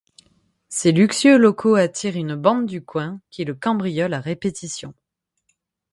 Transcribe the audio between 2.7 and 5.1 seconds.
coin qui le cambriole à répétition.